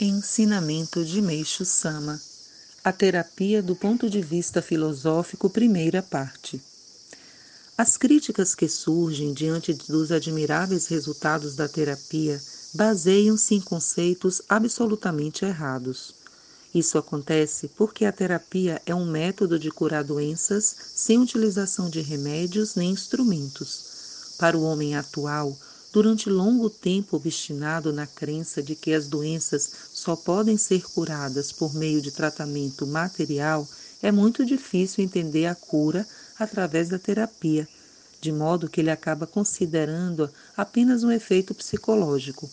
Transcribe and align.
Ensinamento 0.00 1.04
de 1.04 1.22
Meixo 1.22 1.64
Sama 1.64 2.20
A 2.82 2.90
terapia 2.90 3.62
do 3.62 3.76
ponto 3.76 4.10
de 4.10 4.20
vista 4.20 4.60
filosófico, 4.60 5.48
primeira 5.48 6.02
parte. 6.02 6.60
As 7.78 7.96
críticas 7.96 8.56
que 8.56 8.68
surgem 8.68 9.32
diante 9.32 9.72
dos 9.72 10.10
admiráveis 10.10 10.88
resultados 10.88 11.54
da 11.54 11.68
terapia 11.68 12.42
baseiam-se 12.74 13.54
em 13.54 13.60
conceitos 13.60 14.42
absolutamente 14.48 15.44
errados. 15.44 16.12
Isso 16.74 16.98
acontece 16.98 17.68
porque 17.68 18.04
a 18.04 18.10
terapia 18.10 18.82
é 18.84 18.92
um 18.92 19.08
método 19.08 19.60
de 19.60 19.70
curar 19.70 20.02
doenças 20.02 20.74
sem 20.92 21.20
utilização 21.20 21.88
de 21.88 22.00
remédios 22.00 22.74
nem 22.74 22.90
instrumentos. 22.90 24.34
Para 24.38 24.58
o 24.58 24.64
homem 24.64 24.96
atual, 24.96 25.56
durante 25.94 26.28
longo 26.28 26.68
tempo 26.68 27.16
obstinado 27.16 27.92
na 27.92 28.04
crença 28.04 28.60
de 28.60 28.74
que 28.74 28.92
as 28.92 29.06
doenças 29.06 29.70
só 29.92 30.16
podem 30.16 30.56
ser 30.56 30.82
curadas 30.88 31.52
por 31.52 31.72
meio 31.72 32.02
de 32.02 32.10
tratamento 32.10 32.84
material, 32.84 33.64
é 34.02 34.10
muito 34.10 34.44
difícil 34.44 35.04
entender 35.04 35.46
a 35.46 35.54
cura 35.54 36.04
através 36.36 36.88
da 36.88 36.98
terapia, 36.98 37.68
de 38.20 38.32
modo 38.32 38.68
que 38.68 38.80
ele 38.80 38.90
acaba 38.90 39.24
considerando 39.24 40.28
apenas 40.56 41.04
um 41.04 41.12
efeito 41.12 41.54
psicológico. 41.54 42.50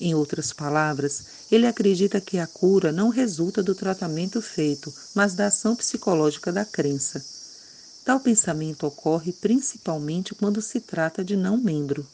Em 0.00 0.14
outras 0.14 0.50
palavras, 0.50 1.24
ele 1.50 1.66
acredita 1.66 2.18
que 2.18 2.38
a 2.38 2.46
cura 2.46 2.90
não 2.90 3.10
resulta 3.10 3.62
do 3.62 3.74
tratamento 3.74 4.40
feito, 4.40 4.90
mas 5.14 5.34
da 5.34 5.48
ação 5.48 5.76
psicológica 5.76 6.50
da 6.50 6.64
crença. 6.64 7.22
Tal 8.06 8.18
pensamento 8.18 8.86
ocorre 8.86 9.34
principalmente 9.34 10.34
quando 10.34 10.62
se 10.62 10.80
trata 10.80 11.22
de 11.22 11.36
não 11.36 11.58
membro. 11.58 12.08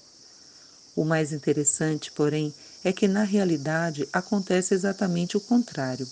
O 0.97 1.05
mais 1.05 1.33
interessante, 1.33 2.12
porém, 2.12 2.55
é 2.84 2.93
que 2.93 3.09
na 3.09 3.25
realidade 3.25 4.09
acontece 4.12 4.75
exatamente 4.75 5.37
o 5.37 5.41
contrário. 5.41 6.07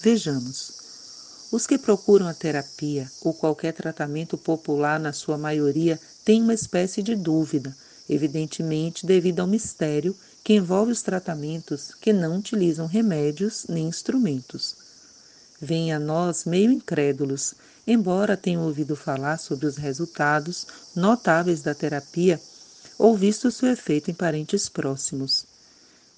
Vejamos. 0.00 0.78
Os 1.50 1.66
que 1.66 1.78
procuram 1.78 2.28
a 2.28 2.34
terapia 2.34 3.10
ou 3.22 3.32
qualquer 3.32 3.72
tratamento 3.72 4.38
popular, 4.38 5.00
na 5.00 5.12
sua 5.12 5.36
maioria, 5.36 5.98
têm 6.24 6.42
uma 6.42 6.54
espécie 6.54 7.02
de 7.02 7.16
dúvida, 7.16 7.74
evidentemente 8.08 9.04
devido 9.04 9.40
ao 9.40 9.46
mistério 9.46 10.14
que 10.44 10.54
envolve 10.54 10.92
os 10.92 11.02
tratamentos 11.02 11.94
que 12.00 12.12
não 12.12 12.36
utilizam 12.36 12.86
remédios 12.86 13.64
nem 13.68 13.88
instrumentos. 13.88 14.76
Vêm 15.60 15.92
a 15.92 15.98
nós 15.98 16.44
meio 16.44 16.70
incrédulos, 16.70 17.54
embora 17.86 18.36
tenham 18.36 18.62
ouvido 18.62 18.94
falar 18.94 19.38
sobre 19.38 19.66
os 19.66 19.76
resultados 19.76 20.66
notáveis 20.94 21.60
da 21.60 21.74
terapia 21.74 22.40
ou 22.98 23.16
visto 23.16 23.50
seu 23.50 23.70
efeito 23.70 24.10
em 24.10 24.14
parentes 24.14 24.68
próximos. 24.68 25.46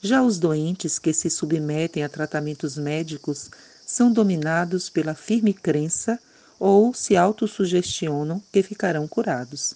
Já 0.02 0.22
os 0.22 0.38
doentes 0.38 0.98
que 0.98 1.12
se 1.12 1.28
submetem 1.28 2.02
a 2.02 2.08
tratamentos 2.08 2.78
médicos 2.78 3.50
são 3.86 4.10
dominados 4.10 4.88
pela 4.88 5.14
firme 5.14 5.52
crença 5.52 6.18
ou 6.58 6.94
se 6.94 7.16
autossugestionam 7.16 8.42
que 8.50 8.62
ficarão 8.62 9.06
curados. 9.06 9.74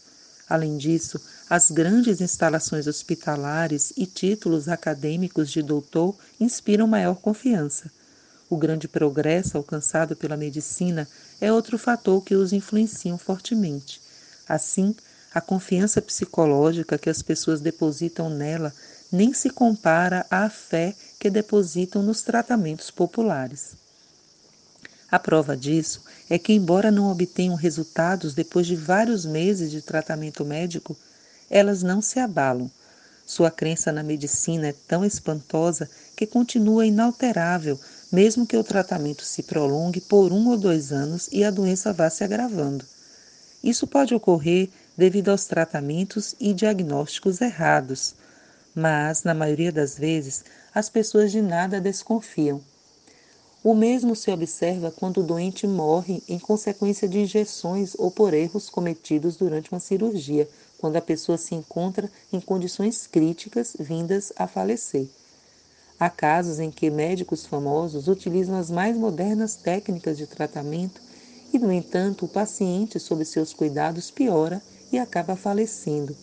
Além 0.48 0.76
disso, 0.76 1.20
as 1.48 1.70
grandes 1.70 2.20
instalações 2.20 2.86
hospitalares 2.86 3.92
e 3.96 4.06
títulos 4.06 4.68
acadêmicos 4.68 5.50
de 5.50 5.62
doutor 5.62 6.14
inspiram 6.40 6.86
maior 6.86 7.16
confiança. 7.16 7.90
O 8.48 8.56
grande 8.56 8.86
progresso 8.86 9.56
alcançado 9.56 10.14
pela 10.14 10.36
medicina 10.36 11.08
é 11.40 11.52
outro 11.52 11.78
fator 11.78 12.22
que 12.22 12.34
os 12.34 12.52
influencia 12.52 13.16
fortemente. 13.16 14.00
Assim, 14.46 14.94
a 15.34 15.40
confiança 15.40 16.00
psicológica 16.00 16.96
que 16.96 17.10
as 17.10 17.20
pessoas 17.20 17.60
depositam 17.60 18.30
nela 18.30 18.72
nem 19.10 19.34
se 19.34 19.50
compara 19.50 20.24
à 20.30 20.48
fé 20.48 20.94
que 21.18 21.28
depositam 21.28 22.02
nos 22.02 22.22
tratamentos 22.22 22.90
populares. 22.90 23.72
A 25.10 25.18
prova 25.18 25.56
disso 25.56 26.02
é 26.30 26.38
que, 26.38 26.52
embora 26.52 26.90
não 26.90 27.10
obtenham 27.10 27.54
resultados 27.56 28.32
depois 28.32 28.66
de 28.66 28.76
vários 28.76 29.24
meses 29.24 29.70
de 29.70 29.82
tratamento 29.82 30.44
médico, 30.44 30.96
elas 31.50 31.82
não 31.82 32.00
se 32.00 32.18
abalam. 32.18 32.70
Sua 33.26 33.50
crença 33.50 33.90
na 33.90 34.02
medicina 34.02 34.68
é 34.68 34.74
tão 34.86 35.04
espantosa 35.04 35.88
que 36.16 36.26
continua 36.26 36.86
inalterável, 36.86 37.78
mesmo 38.12 38.46
que 38.46 38.56
o 38.56 38.64
tratamento 38.64 39.24
se 39.24 39.42
prolongue 39.42 40.00
por 40.00 40.32
um 40.32 40.48
ou 40.48 40.56
dois 40.56 40.92
anos 40.92 41.28
e 41.32 41.42
a 41.42 41.50
doença 41.50 41.92
vá 41.92 42.08
se 42.08 42.22
agravando. 42.22 42.84
Isso 43.62 43.86
pode 43.86 44.14
ocorrer 44.14 44.68
devido 44.96 45.30
aos 45.30 45.44
tratamentos 45.44 46.34
e 46.38 46.52
diagnósticos 46.54 47.40
errados, 47.40 48.14
mas, 48.74 49.22
na 49.22 49.34
maioria 49.34 49.72
das 49.72 49.98
vezes, 49.98 50.44
as 50.74 50.88
pessoas 50.88 51.30
de 51.30 51.40
nada 51.40 51.80
desconfiam. 51.80 52.60
O 53.62 53.74
mesmo 53.74 54.14
se 54.14 54.30
observa 54.30 54.90
quando 54.90 55.20
o 55.20 55.22
doente 55.22 55.66
morre 55.66 56.22
em 56.28 56.38
consequência 56.38 57.08
de 57.08 57.20
injeções 57.20 57.94
ou 57.98 58.10
por 58.10 58.34
erros 58.34 58.68
cometidos 58.68 59.36
durante 59.36 59.72
uma 59.72 59.80
cirurgia, 59.80 60.48
quando 60.76 60.96
a 60.96 61.00
pessoa 61.00 61.38
se 61.38 61.54
encontra 61.54 62.10
em 62.32 62.40
condições 62.40 63.06
críticas 63.06 63.74
vindas 63.78 64.32
a 64.36 64.46
falecer. 64.46 65.08
Há 65.98 66.10
casos 66.10 66.58
em 66.58 66.70
que 66.70 66.90
médicos 66.90 67.46
famosos 67.46 68.06
utilizam 68.06 68.56
as 68.58 68.70
mais 68.70 68.96
modernas 68.96 69.56
técnicas 69.56 70.18
de 70.18 70.26
tratamento 70.26 71.00
e, 71.52 71.58
no 71.58 71.72
entanto, 71.72 72.26
o 72.26 72.28
paciente, 72.28 73.00
sob 73.00 73.24
seus 73.24 73.54
cuidados, 73.54 74.10
piora 74.10 74.60
e 74.94 74.98
acaba 74.98 75.34
falecendo. 75.36 76.16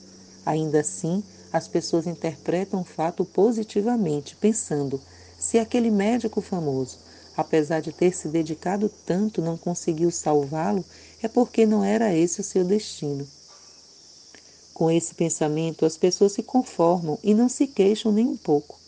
Ainda 0.46 0.80
assim, 0.80 1.24
as 1.52 1.68
pessoas 1.68 2.08
interpretam 2.08 2.82
o 2.82 2.86
fato 2.86 3.26
positivamente, 3.26 4.36
pensando: 4.36 5.02
se 5.38 5.60
aquele 5.60 5.92
médico 5.92 6.42
famoso, 6.42 6.98
apesar 7.36 7.82
de 7.82 7.92
ter 7.92 8.16
se 8.16 8.28
dedicado 8.30 8.90
tanto, 9.06 9.42
não 9.42 9.58
conseguiu 9.58 10.10
salvá-lo, 10.10 10.86
é 11.22 11.28
porque 11.28 11.66
não 11.66 11.84
era 11.84 12.16
esse 12.16 12.42
o 12.42 12.44
seu 12.44 12.64
destino. 12.64 13.28
Com 14.74 14.90
esse 14.90 15.14
pensamento, 15.14 15.86
as 15.86 15.98
pessoas 15.98 16.32
se 16.32 16.42
conformam 16.42 17.20
e 17.22 17.34
não 17.34 17.50
se 17.50 17.68
queixam 17.68 18.12
nem 18.12 18.26
um 18.26 18.38
pouco. 18.38 18.80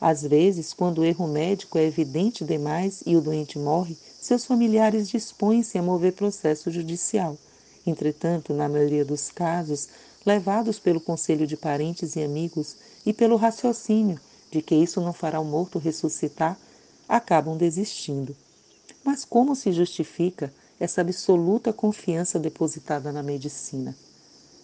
Às 0.00 0.22
vezes, 0.22 0.72
quando 0.72 0.98
o 0.98 1.04
erro 1.04 1.28
médico 1.28 1.78
é 1.78 1.84
evidente 1.84 2.44
demais 2.44 3.02
e 3.06 3.16
o 3.16 3.20
doente 3.20 3.56
morre, 3.56 3.96
seus 4.20 4.44
familiares 4.44 5.08
dispõem-se 5.08 5.78
a 5.78 5.82
mover 5.82 6.12
processo 6.12 6.70
judicial 6.72 7.38
Entretanto, 7.86 8.54
na 8.54 8.68
maioria 8.68 9.04
dos 9.04 9.30
casos, 9.30 9.88
levados 10.24 10.78
pelo 10.78 11.00
conselho 11.00 11.46
de 11.46 11.56
parentes 11.56 12.14
e 12.16 12.22
amigos 12.22 12.76
e 13.04 13.12
pelo 13.12 13.36
raciocínio 13.36 14.20
de 14.50 14.62
que 14.62 14.74
isso 14.74 15.00
não 15.00 15.12
fará 15.12 15.40
o 15.40 15.44
morto 15.44 15.78
ressuscitar, 15.78 16.58
acabam 17.08 17.56
desistindo. 17.56 18.36
Mas 19.04 19.24
como 19.24 19.56
se 19.56 19.72
justifica 19.72 20.52
essa 20.78 21.00
absoluta 21.00 21.72
confiança 21.72 22.38
depositada 22.38 23.10
na 23.10 23.22
medicina? 23.22 23.96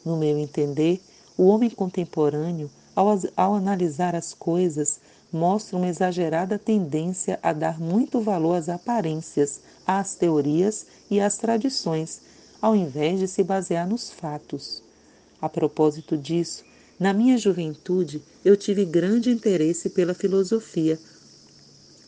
No 0.05 0.17
meu 0.17 0.39
entender, 0.39 1.01
o 1.37 1.47
homem 1.47 1.71
contemporâneo, 1.71 2.71
ao, 2.95 3.09
ao 3.37 3.55
analisar 3.55 4.15
as 4.15 4.35
coisas, 4.35 5.01
mostra 5.33 5.77
uma 5.77 5.89
exagerada 5.89 6.59
tendência 6.59 7.39
a 7.43 7.53
dar 7.53 7.81
muito 7.81 8.21
valor 8.21 8.55
às 8.55 8.69
aparências, 8.69 9.61
às 9.87 10.15
teorias 10.15 10.87
e 11.11 11.21
às 11.21 11.37
tradições, 11.37 12.21
ao 12.61 12.75
invés 12.75 13.21
de 13.21 13.29
se 13.29 13.43
basear 13.43 13.89
nos 13.89 14.11
fatos. 14.11 14.83
A 15.41 15.49
propósito 15.49 16.17
disso, 16.17 16.65
na 16.99 17.13
minha 17.13 17.39
juventude 17.39 18.23
eu 18.45 18.57
tive 18.57 18.85
grande 18.85 19.31
interesse 19.31 19.91
pela 19.91 20.15
filosofia, 20.15 20.99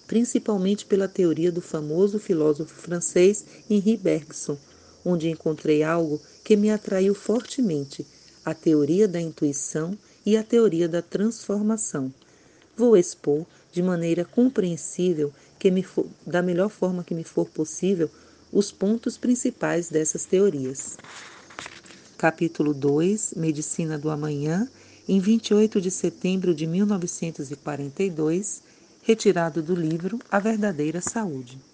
principalmente 0.06 0.84
pela 0.84 1.06
teoria 1.06 1.52
do 1.52 1.60
famoso 1.60 2.18
filósofo 2.18 2.74
francês 2.74 3.44
Henri 3.68 3.96
Bergson, 3.96 4.58
onde 5.04 5.30
encontrei 5.30 5.82
algo 5.84 6.20
que 6.42 6.56
me 6.56 6.70
atraiu 6.70 7.14
fortemente: 7.14 8.04
a 8.44 8.52
teoria 8.52 9.06
da 9.06 9.20
intuição 9.20 9.96
e 10.26 10.36
a 10.36 10.42
teoria 10.42 10.88
da 10.88 11.00
transformação. 11.00 12.12
Vou 12.76 12.96
expor 12.96 13.46
de 13.72 13.82
maneira 13.82 14.24
compreensível, 14.24 15.32
que 15.58 15.70
me 15.70 15.82
for, 15.82 16.06
da 16.26 16.42
melhor 16.42 16.68
forma 16.68 17.04
que 17.04 17.14
me 17.14 17.22
for 17.22 17.48
possível, 17.48 18.10
os 18.52 18.72
pontos 18.72 19.16
principais 19.16 19.88
dessas 19.88 20.24
teorias. 20.24 20.96
Capítulo 22.18 22.74
2 22.74 23.34
Medicina 23.36 23.96
do 23.96 24.10
Amanhã, 24.10 24.68
em 25.08 25.18
28 25.20 25.80
de 25.80 25.90
setembro 25.90 26.54
de 26.54 26.66
1942, 26.66 28.62
retirado 29.02 29.62
do 29.62 29.74
livro 29.74 30.18
A 30.30 30.38
Verdadeira 30.38 31.00
Saúde. 31.00 31.69